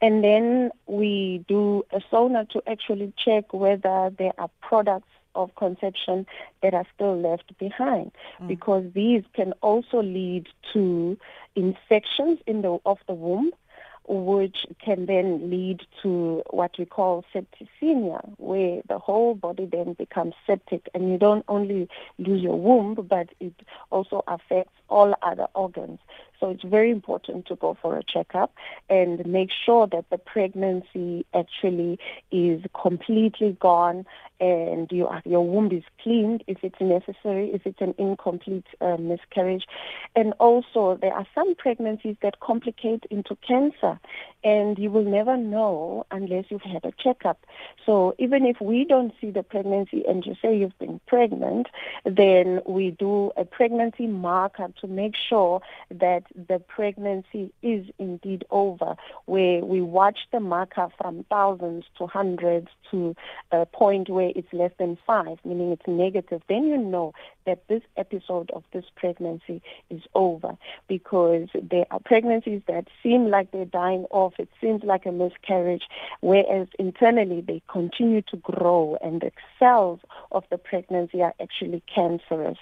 and 0.00 0.22
then 0.22 0.70
we 0.86 1.44
do 1.48 1.84
a 1.92 2.00
sonar 2.10 2.44
to 2.46 2.62
actually 2.66 3.12
check 3.22 3.52
whether 3.52 4.10
there 4.16 4.32
are 4.38 4.50
products 4.60 5.08
of 5.34 5.54
conception 5.56 6.26
that 6.62 6.74
are 6.74 6.86
still 6.94 7.18
left 7.20 7.56
behind 7.58 8.10
mm. 8.40 8.48
because 8.48 8.84
these 8.94 9.22
can 9.34 9.52
also 9.62 10.02
lead 10.02 10.46
to 10.72 11.16
infections 11.54 12.38
in 12.46 12.62
the 12.62 12.78
of 12.84 12.98
the 13.06 13.14
womb 13.14 13.50
which 14.08 14.66
can 14.82 15.06
then 15.06 15.50
lead 15.50 15.82
to 16.02 16.42
what 16.50 16.72
we 16.78 16.86
call 16.86 17.24
septicemia, 17.34 18.20
where 18.38 18.80
the 18.88 18.98
whole 18.98 19.34
body 19.34 19.66
then 19.66 19.92
becomes 19.92 20.34
septic, 20.46 20.88
and 20.94 21.10
you 21.10 21.18
don't 21.18 21.44
only 21.48 21.88
lose 22.18 22.42
your 22.42 22.58
womb, 22.58 22.94
but 22.94 23.28
it 23.38 23.52
also 23.90 24.24
affects 24.26 24.72
all 24.88 25.14
other 25.22 25.46
organs. 25.54 25.98
So 26.40 26.50
it's 26.50 26.62
very 26.62 26.90
important 26.90 27.46
to 27.46 27.56
go 27.56 27.76
for 27.80 27.98
a 27.98 28.02
checkup 28.02 28.54
and 28.88 29.26
make 29.26 29.50
sure 29.50 29.86
that 29.88 30.08
the 30.10 30.18
pregnancy 30.18 31.26
actually 31.34 31.98
is 32.30 32.62
completely 32.80 33.56
gone 33.60 34.06
and 34.40 34.90
you 34.92 35.06
are, 35.06 35.22
your 35.24 35.46
womb 35.46 35.72
is 35.72 35.82
cleaned 36.02 36.44
if 36.46 36.58
it's 36.62 36.80
necessary, 36.80 37.50
if 37.52 37.66
it's 37.66 37.80
an 37.80 37.94
incomplete 37.98 38.66
uh, 38.80 38.96
miscarriage. 38.96 39.66
And 40.14 40.32
also, 40.38 40.96
there 41.00 41.12
are 41.12 41.26
some 41.34 41.54
pregnancies 41.54 42.16
that 42.22 42.40
complicate 42.40 43.04
into 43.10 43.36
cancer, 43.36 43.98
and 44.44 44.78
you 44.78 44.90
will 44.90 45.04
never 45.04 45.36
know 45.36 46.06
unless 46.10 46.46
you've 46.48 46.62
had 46.62 46.84
a 46.84 46.92
checkup. 46.92 47.44
So 47.84 48.14
even 48.18 48.46
if 48.46 48.60
we 48.60 48.84
don't 48.84 49.12
see 49.20 49.30
the 49.30 49.42
pregnancy 49.42 50.04
and 50.06 50.24
you 50.24 50.36
say 50.40 50.56
you've 50.56 50.78
been 50.78 51.00
pregnant, 51.06 51.68
then 52.04 52.60
we 52.66 52.92
do 52.92 53.32
a 53.36 53.44
pregnancy 53.44 54.06
marker 54.06 54.68
to 54.80 54.86
make 54.86 55.14
sure 55.16 55.60
that 55.90 56.24
the 56.48 56.58
pregnancy 56.60 57.52
is 57.62 57.86
indeed 57.98 58.44
over, 58.50 58.96
where 59.26 59.64
we 59.64 59.80
watch 59.80 60.20
the 60.32 60.40
marker 60.40 60.88
from 60.96 61.24
thousands 61.28 61.84
to 61.96 62.06
hundreds 62.06 62.68
to 62.90 63.16
a 63.50 63.66
point 63.66 64.08
where 64.08 64.27
where 64.28 64.32
it's 64.36 64.52
less 64.52 64.72
than 64.78 64.98
five, 65.06 65.38
meaning 65.44 65.72
it's 65.72 65.86
negative, 65.86 66.42
then 66.48 66.64
you 66.64 66.76
know 66.76 67.12
that 67.46 67.66
this 67.68 67.82
episode 67.96 68.50
of 68.50 68.62
this 68.72 68.84
pregnancy 68.94 69.62
is 69.90 70.02
over 70.14 70.56
because 70.86 71.48
there 71.54 71.86
are 71.90 72.00
pregnancies 72.00 72.62
that 72.66 72.88
seem 73.02 73.28
like 73.30 73.50
they're 73.50 73.64
dying 73.64 74.04
off. 74.10 74.34
It 74.38 74.48
seems 74.60 74.82
like 74.84 75.06
a 75.06 75.12
miscarriage, 75.12 75.84
whereas 76.20 76.68
internally 76.78 77.40
they 77.40 77.62
continue 77.68 78.22
to 78.22 78.36
grow 78.36 78.98
and 79.02 79.20
the 79.20 79.32
cells 79.58 80.00
of 80.32 80.44
the 80.50 80.58
pregnancy 80.58 81.22
are 81.22 81.34
actually 81.40 81.82
cancerous. 81.92 82.58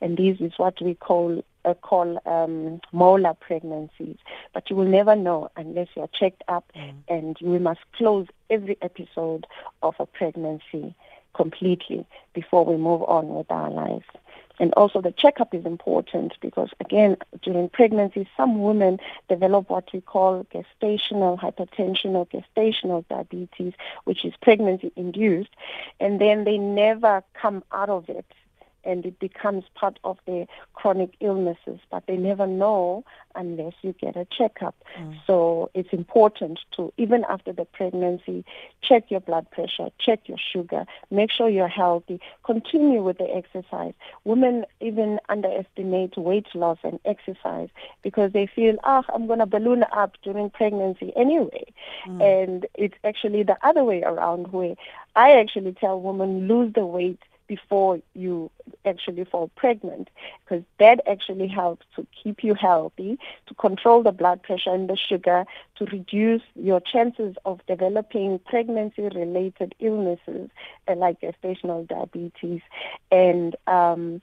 And 0.00 0.16
this 0.16 0.40
is 0.40 0.52
what 0.56 0.80
we 0.80 0.94
call 0.94 1.42
uh, 1.64 1.74
call 1.74 2.20
um, 2.26 2.80
molar 2.92 3.34
pregnancies. 3.34 4.16
But 4.52 4.68
you 4.68 4.76
will 4.76 4.88
never 4.88 5.14
know 5.14 5.48
unless 5.56 5.88
you 5.94 6.02
are 6.02 6.08
checked 6.18 6.42
up, 6.48 6.64
mm. 6.76 6.94
and 7.08 7.36
we 7.40 7.58
must 7.58 7.80
close 7.96 8.26
every 8.50 8.76
episode 8.82 9.46
of 9.82 9.94
a 9.98 10.06
pregnancy 10.06 10.94
completely 11.34 12.06
before 12.34 12.64
we 12.64 12.76
move 12.76 13.02
on 13.02 13.28
with 13.28 13.50
our 13.50 13.70
lives. 13.70 14.06
And 14.58 14.72
also 14.74 15.00
the 15.00 15.12
checkup 15.12 15.54
is 15.54 15.64
important 15.64 16.34
because 16.40 16.70
again, 16.78 17.16
during 17.42 17.68
pregnancy, 17.68 18.28
some 18.36 18.62
women 18.62 19.00
develop 19.28 19.70
what 19.70 19.92
we 19.92 20.00
call 20.00 20.46
gestational 20.54 21.38
hypertension 21.38 22.14
or 22.14 22.26
gestational 22.26 23.04
diabetes, 23.08 23.72
which 24.04 24.24
is 24.24 24.34
pregnancy 24.40 24.92
induced, 24.94 25.50
and 26.00 26.20
then 26.20 26.44
they 26.44 26.58
never 26.58 27.24
come 27.34 27.64
out 27.72 27.88
of 27.88 28.08
it 28.08 28.26
and 28.84 29.06
it 29.06 29.18
becomes 29.18 29.64
part 29.74 29.98
of 30.04 30.18
their 30.26 30.46
chronic 30.74 31.14
illnesses, 31.20 31.80
but 31.90 32.04
they 32.06 32.16
never 32.16 32.46
know 32.46 33.04
unless 33.34 33.72
you 33.82 33.94
get 33.94 34.16
a 34.16 34.26
checkup. 34.26 34.74
Mm. 34.98 35.18
So 35.26 35.70
it's 35.74 35.92
important 35.92 36.60
to, 36.76 36.92
even 36.96 37.24
after 37.28 37.52
the 37.52 37.64
pregnancy, 37.64 38.44
check 38.82 39.10
your 39.10 39.20
blood 39.20 39.50
pressure, 39.50 39.88
check 39.98 40.20
your 40.26 40.38
sugar, 40.38 40.84
make 41.10 41.30
sure 41.30 41.48
you're 41.48 41.68
healthy, 41.68 42.20
continue 42.44 43.02
with 43.02 43.18
the 43.18 43.34
exercise. 43.34 43.94
Women 44.24 44.64
even 44.80 45.18
underestimate 45.28 46.16
weight 46.16 46.46
loss 46.54 46.78
and 46.82 46.98
exercise 47.04 47.68
because 48.02 48.32
they 48.32 48.46
feel, 48.46 48.76
ah, 48.84 49.02
oh, 49.08 49.14
I'm 49.14 49.26
going 49.26 49.38
to 49.38 49.46
balloon 49.46 49.84
up 49.92 50.16
during 50.22 50.50
pregnancy 50.50 51.12
anyway. 51.16 51.64
Mm. 52.06 52.42
And 52.42 52.66
it's 52.74 52.96
actually 53.04 53.42
the 53.42 53.56
other 53.62 53.84
way 53.84 54.02
around 54.02 54.52
where 54.52 54.74
I 55.16 55.32
actually 55.32 55.72
tell 55.72 56.00
women 56.00 56.48
lose 56.48 56.72
the 56.74 56.86
weight 56.86 57.20
before 57.46 58.00
you 58.14 58.50
actually 58.84 59.24
fall 59.24 59.50
pregnant 59.56 60.08
because 60.44 60.64
that 60.78 61.00
actually 61.06 61.48
helps 61.48 61.84
to 61.96 62.06
keep 62.22 62.42
you 62.42 62.54
healthy, 62.54 63.18
to 63.46 63.54
control 63.54 64.02
the 64.02 64.12
blood 64.12 64.42
pressure 64.42 64.70
and 64.70 64.88
the 64.88 64.96
sugar, 64.96 65.44
to 65.76 65.84
reduce 65.86 66.42
your 66.54 66.80
chances 66.80 67.36
of 67.44 67.60
developing 67.66 68.38
pregnancy 68.46 69.02
related 69.02 69.74
illnesses 69.80 70.50
uh, 70.88 70.94
like 70.94 71.20
gestational 71.20 71.86
diabetes 71.86 72.60
and 73.10 73.56
um, 73.66 74.20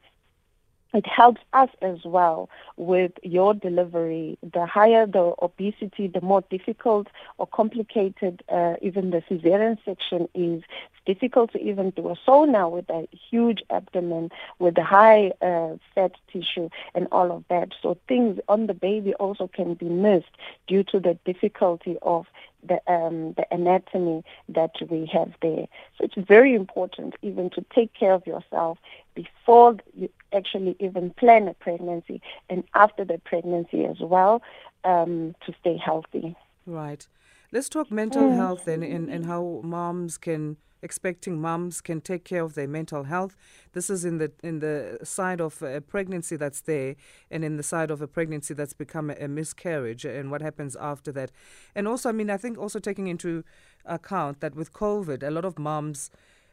it 0.94 1.06
helps 1.06 1.42
us 1.54 1.70
as 1.82 2.00
well 2.04 2.50
with 2.76 3.12
your 3.22 3.54
delivery. 3.54 4.38
The 4.42 4.66
higher 4.66 5.06
the 5.06 5.34
obesity, 5.42 6.08
the 6.08 6.22
more 6.22 6.44
difficult 6.50 7.08
or 7.38 7.46
complicated 7.48 8.42
uh, 8.50 8.76
even 8.82 9.12
the 9.12 9.22
cesarean 9.30 9.78
section 9.86 10.28
is. 10.34 10.64
Difficult 11.14 11.52
to 11.54 11.60
even 11.70 11.90
do 11.90 12.04
a 12.10 12.46
now 12.46 12.70
with 12.70 12.88
a 12.90 13.08
huge 13.30 13.62
abdomen, 13.72 14.30
with 14.60 14.76
the 14.76 14.84
high 14.84 15.32
uh, 15.42 15.78
fat 15.96 16.12
tissue 16.32 16.70
and 16.94 17.08
all 17.12 17.32
of 17.32 17.44
that. 17.50 17.70
So 17.82 17.98
things 18.08 18.40
on 18.48 18.68
the 18.68 18.76
baby 18.76 19.16
also 19.16 19.46
can 19.48 19.74
be 19.74 19.90
missed 19.90 20.34
due 20.68 20.84
to 20.92 21.00
the 21.00 21.18
difficulty 21.26 21.98
of 22.04 22.28
the 22.70 22.78
um, 22.96 23.34
the 23.34 23.46
anatomy 23.50 24.24
that 24.50 24.76
we 24.92 25.10
have 25.12 25.32
there. 25.42 25.66
So 25.96 26.06
it's 26.06 26.28
very 26.36 26.54
important 26.54 27.16
even 27.24 27.50
to 27.56 27.66
take 27.74 27.92
care 27.94 28.14
of 28.14 28.28
yourself 28.28 28.78
before 29.16 29.78
you 29.96 30.10
actually 30.32 30.76
even 30.80 31.10
plan 31.22 31.48
a 31.48 31.56
pregnancy 31.56 32.22
and 32.52 32.64
after 32.76 33.04
the 33.04 33.18
pregnancy 33.18 33.86
as 33.86 34.00
well 34.00 34.44
um, 34.84 35.36
to 35.46 35.54
stay 35.60 35.78
healthy. 35.78 36.36
Right. 36.68 37.08
Let's 37.52 37.70
talk 37.70 37.92
mental 37.92 38.30
mm. 38.30 38.36
health 38.36 38.68
and, 38.68 38.84
and, 38.84 39.10
and 39.10 39.26
how 39.26 39.62
moms 39.64 40.20
can 40.20 40.58
expecting 40.82 41.42
moms 41.42 41.82
can 41.82 42.02
take 42.02 42.24
care 42.24 42.44
of 42.44 42.54
their 42.54 42.68
mental 42.68 43.04
health. 43.04 43.36
This 43.74 43.90
is 43.90 44.06
in 44.06 44.18
the 44.18 44.32
in 44.44 44.60
the 44.60 45.00
side 45.04 45.42
of 45.42 45.62
a 45.62 45.82
pregnancy 45.82 46.36
that's 46.36 46.62
there, 46.62 46.96
and 47.32 47.44
in 47.44 47.58
the 47.58 47.64
side 47.64 47.92
of 47.92 48.02
a 48.02 48.08
pregnancy 48.08 48.54
that's 48.54 48.74
become 48.74 49.10
a, 49.10 49.16
a 49.16 49.28
miscarriage, 49.28 50.06
and 50.06 50.32
what 50.32 50.42
happens 50.42 50.76
after 50.76 51.12
that. 51.14 51.32
And 51.76 51.88
also, 51.88 52.10
I 52.10 52.12
mean, 52.12 52.30
I 52.30 52.38
think 52.38 52.58
also 52.58 52.80
taking 52.80 53.08
into 53.08 53.44
account 53.86 54.40
that 54.40 54.56
with 54.56 54.74
COVID, 54.74 55.24
a 55.24 55.32
lot 55.32 55.46
of 55.46 55.60
moms. 55.60 56.12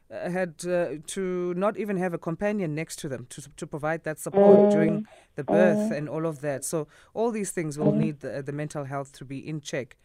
Uh, 0.09 0.30
had 0.30 0.54
uh, 0.68 0.90
to 1.04 1.52
not 1.54 1.76
even 1.76 1.97
have 1.97 2.14
a 2.14 2.18
companion 2.18 2.76
next 2.76 2.95
to 3.00 3.09
them 3.09 3.26
to, 3.28 3.42
to 3.56 3.66
provide 3.66 4.04
that 4.04 4.21
support 4.21 4.56
mm. 4.56 4.71
during 4.71 5.04
the 5.35 5.42
birth 5.42 5.90
mm. 5.90 5.97
and 5.97 6.09
all 6.09 6.26
of 6.26 6.42
that. 6.42 6.64
So 6.64 6.87
all 7.12 7.33
these 7.33 7.50
things 7.50 7.76
will 7.76 7.90
mm. 7.90 7.97
need 7.97 8.21
the, 8.21 8.40
the 8.40 8.52
mental 8.52 8.85
health 8.85 9.11
to 9.14 9.25
be 9.25 9.38
in 9.38 9.61
check. 9.61 9.97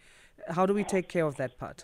How 0.50 0.66
do 0.66 0.74
we 0.74 0.84
take 0.84 1.08
care 1.08 1.26
of 1.28 1.36
that 1.36 1.56
part? 1.60 1.84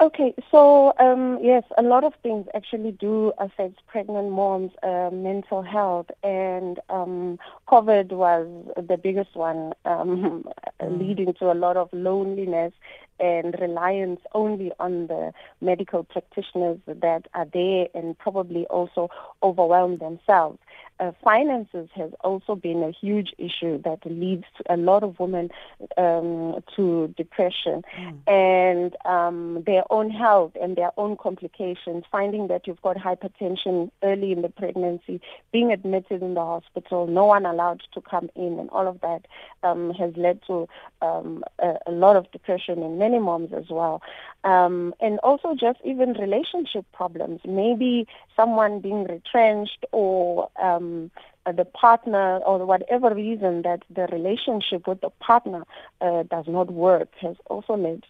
Okay, 0.00 0.32
so 0.48 0.92
um, 1.00 1.40
yes, 1.42 1.64
a 1.76 1.82
lot 1.82 2.04
of 2.04 2.12
things 2.22 2.46
actually 2.54 2.92
do 2.92 3.32
affect 3.38 3.84
pregnant 3.88 4.30
moms' 4.30 4.70
uh, 4.84 5.10
mental 5.12 5.60
health, 5.60 6.06
and 6.22 6.78
um, 6.88 7.36
COVID 7.66 8.12
was 8.12 8.46
the 8.76 8.96
biggest 8.96 9.34
one, 9.34 9.72
um, 9.84 10.44
mm. 10.80 10.98
leading 11.00 11.34
to 11.40 11.50
a 11.50 11.54
lot 11.54 11.76
of 11.76 11.88
loneliness 11.92 12.72
and 13.18 13.56
reliance 13.60 14.20
only 14.34 14.70
on 14.78 15.08
the 15.08 15.32
medical 15.60 16.04
practitioners 16.04 16.78
that 16.86 17.26
are 17.34 17.46
there, 17.52 17.88
and 17.92 18.16
probably 18.18 18.66
also 18.66 19.10
overwhelm 19.42 19.98
themselves 19.98 20.60
uh, 21.00 21.12
finances 21.22 21.88
has 21.94 22.10
also 22.20 22.54
been 22.54 22.82
a 22.82 22.90
huge 22.90 23.32
issue 23.38 23.80
that 23.82 24.00
leads 24.04 24.44
a 24.68 24.76
lot 24.76 25.02
of 25.02 25.18
women 25.20 25.50
um, 25.96 26.62
to 26.74 27.12
depression 27.16 27.82
mm. 27.96 28.18
and 28.26 28.96
um, 29.04 29.62
their 29.64 29.84
own 29.90 30.10
health 30.10 30.52
and 30.60 30.76
their 30.76 30.90
own 30.96 31.16
complications. 31.16 32.04
Finding 32.10 32.48
that 32.48 32.66
you've 32.66 32.82
got 32.82 32.96
hypertension 32.96 33.90
early 34.02 34.32
in 34.32 34.42
the 34.42 34.48
pregnancy, 34.48 35.20
being 35.52 35.72
admitted 35.72 36.22
in 36.22 36.34
the 36.34 36.40
hospital, 36.40 37.06
no 37.06 37.24
one 37.24 37.46
allowed 37.46 37.82
to 37.94 38.00
come 38.00 38.28
in, 38.34 38.58
and 38.58 38.68
all 38.70 38.88
of 38.88 39.00
that 39.00 39.26
um, 39.62 39.92
has 39.94 40.12
led 40.16 40.40
to 40.46 40.68
um, 41.02 41.44
a, 41.58 41.74
a, 41.86 41.92
lot 41.92 42.16
of 42.16 42.30
depression 42.32 42.82
in 42.82 42.98
many 42.98 43.18
moms 43.18 43.52
as 43.52 43.64
well. 43.70 44.02
Um, 44.44 44.94
and 45.00 45.18
also 45.20 45.54
just 45.54 45.78
even 45.84 46.12
relationship 46.12 46.84
problems. 46.92 47.40
Maybe 47.44 48.06
someone 48.36 48.80
being 48.80 49.04
retrenched 49.04 49.84
or 49.92 50.48
um, 50.76 51.10
the 51.46 51.64
partner 51.64 52.38
or 52.38 52.64
whatever 52.66 53.14
reason 53.14 53.62
that 53.62 53.82
the 53.94 54.06
relationship 54.12 54.86
with 54.86 55.00
the 55.00 55.10
partner 55.20 55.64
uh, 56.00 56.22
does 56.24 56.44
not 56.46 56.70
work 56.70 57.08
has 57.20 57.36
also 57.46 57.74
led 57.74 58.02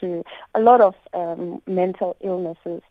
to 0.00 0.24
a 0.54 0.60
lot 0.60 0.80
of 0.80 0.94
um, 1.12 1.62
mental 1.66 2.16
illnesses. 2.20 2.82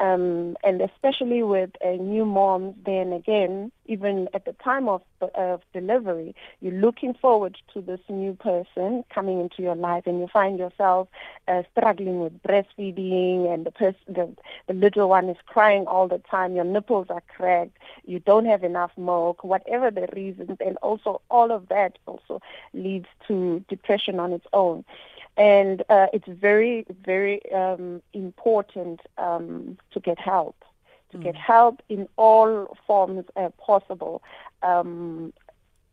Um, 0.00 0.56
and 0.64 0.80
especially 0.80 1.42
with 1.42 1.70
new 1.82 2.24
moms, 2.24 2.74
then 2.86 3.12
again, 3.12 3.70
even 3.84 4.28
at 4.32 4.46
the 4.46 4.54
time 4.64 4.88
of, 4.88 5.02
of 5.34 5.60
delivery, 5.74 6.34
you're 6.60 6.72
looking 6.72 7.12
forward 7.12 7.58
to 7.74 7.82
this 7.82 8.00
new 8.08 8.32
person 8.34 9.04
coming 9.12 9.40
into 9.40 9.62
your 9.62 9.74
life, 9.74 10.04
and 10.06 10.18
you 10.20 10.26
find 10.32 10.58
yourself 10.58 11.08
uh, 11.48 11.64
struggling 11.76 12.20
with 12.20 12.42
breastfeeding, 12.42 13.52
and 13.52 13.66
the, 13.66 13.70
pers- 13.70 13.94
the 14.06 14.34
the 14.68 14.74
little 14.74 15.08
one 15.08 15.28
is 15.28 15.36
crying 15.44 15.86
all 15.86 16.08
the 16.08 16.22
time. 16.30 16.54
Your 16.54 16.64
nipples 16.64 17.08
are 17.10 17.22
cracked. 17.36 17.76
You 18.06 18.20
don't 18.20 18.46
have 18.46 18.64
enough 18.64 18.92
milk. 18.96 19.44
Whatever 19.44 19.90
the 19.90 20.08
reasons, 20.14 20.56
and 20.64 20.76
also 20.78 21.20
all 21.30 21.52
of 21.52 21.68
that 21.68 21.98
also 22.06 22.40
leads 22.72 23.06
to 23.28 23.62
depression 23.68 24.18
on 24.18 24.32
its 24.32 24.46
own 24.52 24.84
and 25.40 25.82
uh, 25.88 26.08
it's 26.12 26.28
very, 26.28 26.84
very 27.02 27.40
um, 27.50 28.02
important 28.12 29.00
um, 29.16 29.78
to 29.90 29.98
get 29.98 30.18
help, 30.18 30.62
to 31.12 31.16
mm. 31.16 31.22
get 31.22 31.34
help 31.34 31.80
in 31.88 32.06
all 32.16 32.76
forms 32.86 33.24
uh, 33.36 33.48
possible. 33.56 34.22
Um, 34.62 35.32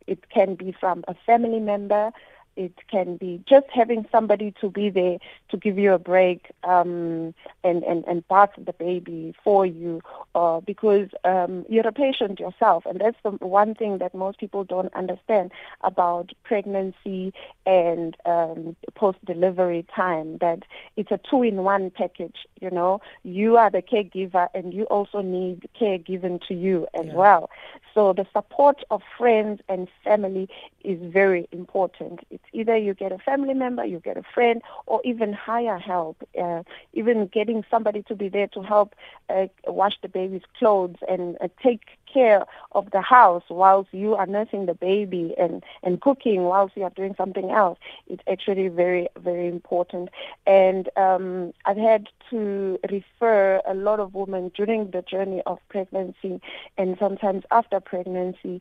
it 0.06 0.28
can 0.28 0.54
be 0.54 0.72
from 0.78 1.02
a 1.08 1.14
family 1.14 1.60
member, 1.60 2.12
it 2.58 2.74
can 2.90 3.16
be 3.16 3.40
just 3.48 3.66
having 3.72 4.04
somebody 4.10 4.52
to 4.60 4.68
be 4.68 4.90
there 4.90 5.18
to 5.48 5.56
give 5.56 5.78
you 5.78 5.92
a 5.92 5.98
break 5.98 6.50
um, 6.64 7.32
and, 7.62 7.84
and, 7.84 8.04
and 8.06 8.26
bath 8.26 8.50
the 8.58 8.72
baby 8.72 9.32
for 9.44 9.64
you 9.64 10.02
uh, 10.34 10.58
because 10.60 11.08
um, 11.24 11.64
you're 11.68 11.86
a 11.86 11.92
patient 11.92 12.40
yourself. 12.40 12.84
And 12.84 13.00
that's 13.00 13.16
the 13.22 13.30
one 13.30 13.76
thing 13.76 13.98
that 13.98 14.12
most 14.12 14.38
people 14.38 14.64
don't 14.64 14.92
understand 14.94 15.52
about 15.82 16.32
pregnancy 16.42 17.32
and 17.64 18.16
um, 18.26 18.74
post-delivery 18.96 19.86
time, 19.94 20.38
that 20.38 20.64
it's 20.96 21.12
a 21.12 21.20
two-in-one 21.30 21.90
package, 21.90 22.38
you 22.60 22.70
know. 22.70 23.00
You 23.22 23.56
are 23.56 23.70
the 23.70 23.82
caregiver 23.82 24.48
and 24.52 24.74
you 24.74 24.84
also 24.84 25.22
need 25.22 25.68
care 25.78 25.98
given 25.98 26.40
to 26.48 26.54
you 26.54 26.88
as 26.98 27.06
yeah. 27.06 27.14
well. 27.14 27.50
So 27.98 28.12
the 28.12 28.26
support 28.32 28.84
of 28.92 29.02
friends 29.18 29.60
and 29.68 29.88
family 30.04 30.48
is 30.84 31.00
very 31.02 31.48
important. 31.50 32.20
It's 32.30 32.44
either 32.52 32.76
you 32.76 32.94
get 32.94 33.10
a 33.10 33.18
family 33.18 33.54
member, 33.54 33.84
you 33.84 33.98
get 33.98 34.16
a 34.16 34.22
friend, 34.22 34.62
or 34.86 35.00
even 35.04 35.32
hire 35.32 35.78
help. 35.78 36.16
Uh, 36.40 36.62
even 36.92 37.26
getting 37.26 37.64
somebody 37.68 38.04
to 38.04 38.14
be 38.14 38.28
there 38.28 38.46
to 38.54 38.62
help 38.62 38.94
uh, 39.28 39.46
wash 39.66 39.94
the 40.00 40.08
baby's 40.08 40.46
clothes 40.56 40.98
and 41.08 41.38
uh, 41.40 41.48
take 41.60 41.86
care 42.12 42.44
of 42.72 42.90
the 42.90 43.00
house 43.00 43.44
whilst 43.48 43.92
you 43.92 44.14
are 44.14 44.26
nursing 44.26 44.66
the 44.66 44.74
baby 44.74 45.34
and, 45.38 45.62
and 45.82 46.00
cooking 46.00 46.44
whilst 46.44 46.76
you 46.76 46.84
are 46.84 46.90
doing 46.90 47.14
something 47.16 47.50
else. 47.50 47.78
It's 48.06 48.22
actually 48.30 48.68
very, 48.68 49.08
very 49.18 49.48
important. 49.48 50.10
And 50.46 50.88
um, 50.96 51.52
I've 51.64 51.76
had 51.76 52.08
to 52.30 52.78
refer 52.90 53.60
a 53.66 53.74
lot 53.74 54.00
of 54.00 54.14
women 54.14 54.50
during 54.54 54.90
the 54.90 55.02
journey 55.02 55.42
of 55.46 55.58
pregnancy 55.68 56.40
and 56.76 56.96
sometimes 56.98 57.44
after 57.50 57.80
pregnancy 57.80 58.60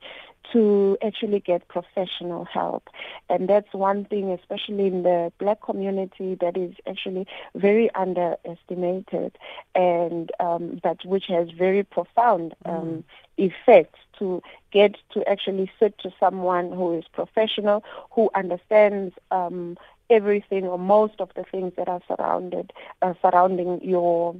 to 0.53 0.97
actually 1.03 1.39
get 1.39 1.67
professional 1.67 2.45
help. 2.45 2.89
And 3.29 3.49
that's 3.49 3.73
one 3.73 4.05
thing, 4.05 4.31
especially 4.31 4.87
in 4.87 5.03
the 5.03 5.31
black 5.39 5.61
community, 5.61 6.35
that 6.35 6.57
is 6.57 6.73
actually 6.87 7.27
very 7.55 7.93
underestimated 7.95 9.37
and 9.75 10.31
um, 10.39 10.79
that 10.83 11.03
which 11.05 11.25
has 11.27 11.49
very 11.51 11.83
profound 11.83 12.55
um, 12.65 12.73
mm. 12.73 13.03
Effects 13.37 13.99
to 14.19 14.41
get 14.71 14.95
to 15.11 15.27
actually 15.29 15.71
sit 15.79 15.97
to 15.99 16.11
someone 16.19 16.71
who 16.71 16.97
is 16.97 17.05
professional, 17.13 17.83
who 18.11 18.29
understands 18.35 19.15
um, 19.31 19.77
everything 20.09 20.65
or 20.65 20.77
most 20.79 21.15
of 21.19 21.29
the 21.35 21.43
things 21.43 21.73
that 21.77 21.87
are 21.87 22.01
surrounded 22.07 22.71
uh, 23.01 23.13
surrounding 23.21 23.79
your 23.83 24.35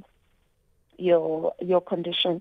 your 0.98 1.52
your 1.60 1.80
condition 1.80 2.40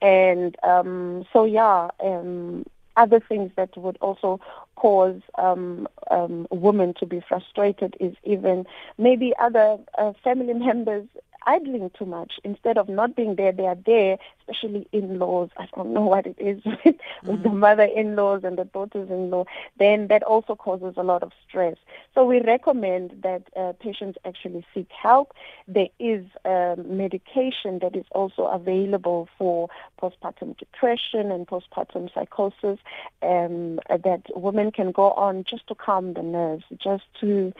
and 0.00 0.56
um 0.62 1.24
so 1.32 1.44
yeah 1.44 1.88
um 2.02 2.64
other 2.96 3.20
things 3.20 3.50
that 3.56 3.76
would 3.76 3.96
also 4.00 4.40
cause 4.76 5.20
um, 5.38 5.86
um, 6.10 6.46
women 6.50 6.94
to 6.98 7.06
be 7.06 7.20
frustrated 7.28 7.96
is 8.00 8.14
even 8.24 8.64
maybe 8.98 9.32
other 9.40 9.78
uh, 9.98 10.12
family 10.24 10.52
members 10.66 11.06
idling 11.46 11.90
too 11.98 12.04
much. 12.06 12.34
Instead 12.44 12.76
of 12.78 12.88
not 12.88 13.14
being 13.14 13.36
there, 13.36 13.52
they 13.52 13.66
are 13.66 13.76
there, 13.86 14.18
especially 14.48 14.86
in-laws. 14.92 15.50
I 15.56 15.66
don't 15.74 15.92
know 15.92 16.02
what 16.02 16.26
it 16.26 16.36
is 16.38 16.62
with, 16.64 16.78
mm-hmm. 16.84 17.28
with 17.28 17.42
the 17.42 17.48
mm. 17.48 17.56
mother-in-laws 17.56 18.42
and 18.44 18.58
the 18.58 18.64
daughters-in-law. 18.64 19.44
Then 19.78 20.08
that 20.08 20.22
also 20.22 20.54
causes 20.54 20.94
a 20.96 21.02
lot 21.02 21.22
of 21.22 21.32
stress. 21.48 21.76
So 22.14 22.24
we 22.24 22.40
recommend 22.40 23.22
that 23.22 23.42
uh, 23.56 23.72
patients 23.80 24.18
actually 24.24 24.64
seek 24.74 24.90
help. 24.90 25.34
There 25.68 25.88
is 25.98 26.24
um, 26.44 26.96
medication 26.96 27.80
that 27.80 27.96
is 27.96 28.04
also 28.12 28.44
available 28.44 29.28
for 29.38 29.68
postpartum 30.00 30.56
depression 30.58 31.30
and 31.30 31.46
postpartum 31.46 32.12
psychosis 32.14 32.78
um, 33.22 33.80
that 33.88 34.22
women 34.34 34.70
can 34.70 34.92
go 34.92 35.10
on 35.12 35.44
just 35.48 35.66
to 35.68 35.74
calm 35.74 36.14
the 36.14 36.22
nerves, 36.22 36.64
just 36.82 37.04
to 37.20 37.52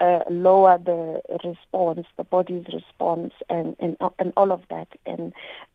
uh, 0.00 0.20
lower 0.30 0.78
the 0.78 1.20
response, 1.44 2.06
the 2.16 2.24
body's 2.24 2.64
response, 2.72 3.32
and 3.48 3.76
and, 3.80 3.96
and 4.18 4.32
all 4.36 4.50
of 4.50 4.62
that, 4.70 4.88
and 5.04 5.32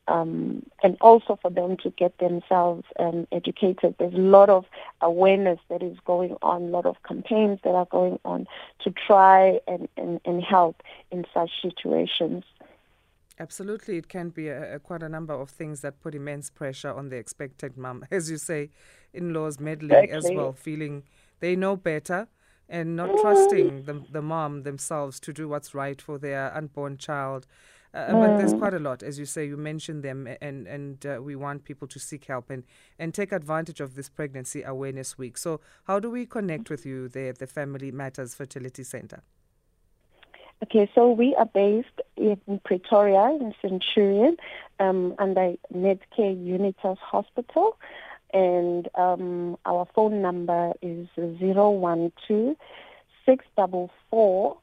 um, 0.07 0.54
and 0.83 0.97
also 1.01 1.37
for 1.41 1.49
them 1.49 1.77
to 1.77 1.89
get 1.91 2.17
themselves 2.19 2.85
um, 2.99 3.27
educated. 3.31 3.95
There's 3.97 4.13
a 4.13 4.17
lot 4.17 4.49
of 4.49 4.65
awareness 5.01 5.59
that 5.69 5.81
is 5.81 5.97
going 6.05 6.35
on, 6.41 6.63
a 6.63 6.65
lot 6.67 6.85
of 6.85 6.95
campaigns 7.07 7.59
that 7.63 7.71
are 7.71 7.85
going 7.85 8.19
on 8.25 8.47
to 8.83 8.91
try 8.91 9.59
and, 9.67 9.87
and, 9.97 10.19
and 10.25 10.43
help 10.43 10.81
in 11.11 11.25
such 11.33 11.51
situations. 11.61 12.43
Absolutely, 13.37 13.97
it 13.97 14.07
can 14.07 14.29
be 14.29 14.47
a, 14.47 14.75
a, 14.75 14.79
quite 14.79 15.03
a 15.03 15.09
number 15.09 15.33
of 15.33 15.49
things 15.49 15.81
that 15.81 15.99
put 16.01 16.15
immense 16.15 16.49
pressure 16.49 16.93
on 16.93 17.09
the 17.09 17.17
expectant 17.17 17.77
mom, 17.77 18.05
as 18.11 18.29
you 18.29 18.37
say, 18.37 18.69
in-laws 19.13 19.59
meddling 19.59 20.05
exactly. 20.05 20.31
as 20.31 20.37
well, 20.37 20.53
feeling 20.53 21.03
they 21.39 21.55
know 21.55 21.75
better 21.75 22.27
and 22.67 22.95
not 22.95 23.09
trusting 23.21 23.83
the, 23.83 24.01
the 24.11 24.21
mom 24.21 24.63
themselves 24.63 25.19
to 25.19 25.33
do 25.33 25.47
what's 25.47 25.75
right 25.75 26.01
for 26.01 26.17
their 26.17 26.55
unborn 26.55 26.97
child. 26.97 27.45
Uh, 27.95 28.11
but 28.11 28.37
there's 28.37 28.53
quite 28.53 28.73
a 28.73 28.79
lot, 28.79 29.01
as 29.01 29.17
you 29.17 29.25
say. 29.25 29.45
You 29.45 29.57
mentioned 29.57 30.03
them, 30.03 30.27
and 30.41 30.67
and 30.67 31.05
uh, 31.05 31.21
we 31.21 31.35
want 31.35 31.63
people 31.63 31.87
to 31.87 31.99
seek 31.99 32.25
help 32.25 32.49
and 32.49 32.63
and 32.99 33.13
take 33.13 33.31
advantage 33.31 33.79
of 33.79 33.95
this 33.95 34.09
pregnancy 34.09 34.63
awareness 34.63 35.17
week. 35.17 35.37
So, 35.37 35.61
how 35.85 35.99
do 35.99 36.09
we 36.09 36.25
connect 36.25 36.69
with 36.69 36.85
you 36.85 37.07
there 37.07 37.29
at 37.29 37.39
the 37.39 37.47
Family 37.47 37.91
Matters 37.91 38.35
Fertility 38.35 38.83
Center? 38.83 39.23
Okay, 40.63 40.89
so 40.95 41.11
we 41.11 41.35
are 41.35 41.45
based 41.45 42.01
in 42.17 42.39
Pretoria, 42.63 43.37
in 43.39 43.53
Centurion, 43.61 44.37
um, 44.79 45.13
under 45.19 45.53
Netcare 45.73 46.45
Unitas 46.45 46.97
Hospital 46.99 47.77
and 48.35 48.89
um, 48.95 49.57
our 49.65 49.87
phone 49.95 50.21
number 50.21 50.73
is 50.81 51.07
012 51.15 52.57
644 53.25 54.57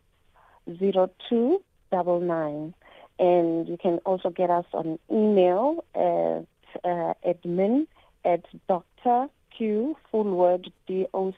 0299. 0.78 2.74
And 3.18 3.68
you 3.68 3.76
can 3.76 3.98
also 4.04 4.30
get 4.30 4.50
us 4.50 4.64
on 4.72 4.98
email 5.10 5.84
at 5.94 6.46
uh, 6.84 7.14
admin 7.26 7.86
at 8.24 8.44
Dr. 8.68 9.28
Q, 9.56 9.96
full 10.10 10.24
word 10.24 10.72
D-O-C-T-O-R-Q 10.86 11.28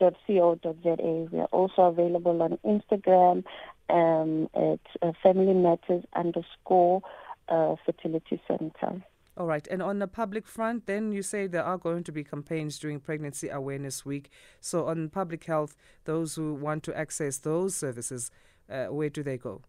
dot 0.00 0.14
dot 0.62 0.76
za. 0.82 0.96
We 1.32 1.38
are 1.40 1.48
also 1.52 1.82
available 1.82 2.42
on 2.42 2.58
Instagram 2.64 3.44
um, 3.90 4.48
at 4.54 4.80
uh, 5.02 5.12
Family 5.22 5.54
Matters 5.54 6.04
underscore 6.14 7.02
uh, 7.48 7.76
Fertility 7.84 8.40
Center. 8.46 9.02
All 9.36 9.46
right. 9.46 9.66
And 9.70 9.82
on 9.82 10.00
the 10.00 10.08
public 10.08 10.48
front, 10.48 10.86
then 10.86 11.12
you 11.12 11.22
say 11.22 11.46
there 11.46 11.62
are 11.64 11.78
going 11.78 12.02
to 12.04 12.12
be 12.12 12.24
campaigns 12.24 12.76
during 12.78 12.98
Pregnancy 12.98 13.48
Awareness 13.48 14.04
Week. 14.04 14.30
So, 14.60 14.86
on 14.86 15.10
public 15.10 15.44
health, 15.44 15.76
those 16.04 16.34
who 16.34 16.54
want 16.54 16.82
to 16.84 16.98
access 16.98 17.38
those 17.38 17.76
services, 17.76 18.32
uh, 18.70 18.86
where 18.86 19.10
do 19.10 19.22
they 19.22 19.38
go? 19.38 19.62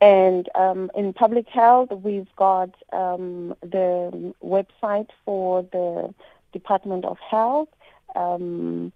And 0.00 0.48
um, 0.56 0.90
in 0.96 1.12
public 1.12 1.48
health, 1.48 1.90
we've 1.92 2.34
got 2.34 2.70
um, 2.92 3.54
the 3.62 4.34
website 4.42 5.08
for 5.24 5.62
the 5.62 6.12
Department 6.52 7.04
of 7.04 7.18
Health. 7.30 7.68
Um, 8.16 8.92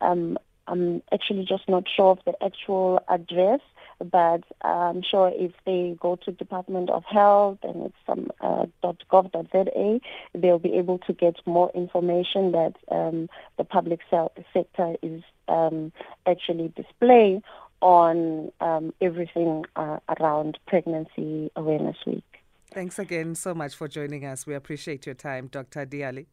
um 0.00 0.38
I'm 0.66 1.02
actually 1.12 1.44
just 1.44 1.68
not 1.68 1.84
sure 1.88 2.12
of 2.12 2.18
the 2.24 2.34
actual 2.44 3.02
address, 3.08 3.60
but 3.98 4.44
I'm 4.62 5.02
sure 5.02 5.32
if 5.34 5.52
they 5.66 5.96
go 6.00 6.16
to 6.24 6.30
Department 6.30 6.90
of 6.90 7.04
Health 7.04 7.58
and 7.62 7.86
it's 7.86 7.96
some 8.06 8.30
uh, 8.40 8.66
.gov.za, 8.84 10.00
they'll 10.34 10.58
be 10.58 10.74
able 10.74 10.98
to 10.98 11.12
get 11.12 11.36
more 11.44 11.72
information 11.74 12.52
that 12.52 12.74
um, 12.90 13.28
the 13.58 13.64
public 13.64 14.00
health 14.10 14.32
sector 14.52 14.94
is 15.02 15.22
um, 15.48 15.92
actually 16.26 16.72
displaying 16.76 17.42
on 17.80 18.50
um, 18.60 18.92
everything 19.00 19.64
uh, 19.76 19.98
around 20.18 20.58
Pregnancy 20.66 21.50
Awareness 21.56 21.96
Week. 22.06 22.24
Thanks 22.72 22.98
again 22.98 23.34
so 23.34 23.54
much 23.54 23.74
for 23.74 23.88
joining 23.88 24.24
us. 24.24 24.46
We 24.46 24.54
appreciate 24.54 25.06
your 25.06 25.16
time, 25.16 25.48
Dr. 25.48 25.84
Diale. 25.84 26.26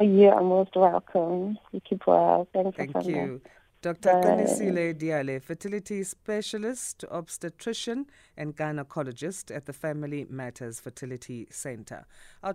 You're 0.00 0.40
most 0.42 0.76
welcome. 0.76 1.58
You 1.70 1.80
keep 1.80 2.06
well. 2.06 2.48
Thanks 2.52 2.76
Thank 2.76 3.06
you. 3.06 3.40
Dr. 3.82 4.10
Qinisile 4.10 4.96
Diale, 4.96 5.40
fertility 5.40 6.04
specialist, 6.04 7.04
obstetrician, 7.10 8.06
and 8.36 8.54
gynecologist 8.54 9.54
at 9.54 9.66
the 9.66 9.72
Family 9.72 10.24
Matters 10.30 10.78
Fertility 10.78 11.48
Center. 11.50 12.06
Our 12.44 12.52